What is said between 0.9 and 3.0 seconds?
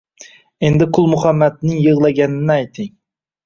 Qulmuhammadning yig‘laganini ayting